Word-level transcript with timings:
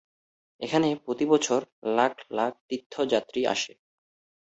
এখানে 0.61 0.87
প্রতিবছর 1.05 1.61
লাখ 1.97 2.13
লাখ 2.31 2.51
তীর্থযাত্রী 2.67 3.41
আসে। 3.45 3.73